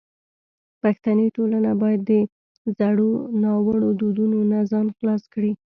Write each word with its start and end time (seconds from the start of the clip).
پښتني 0.81 1.27
ټولنه 1.35 1.71
باید 1.81 2.01
د 2.09 2.11
زړو 2.77 3.11
ناوړو 3.41 3.89
دودونو 3.99 4.37
نه 4.51 4.59
ځان 4.71 4.87
خلاص 4.97 5.23
کړي. 5.33 5.51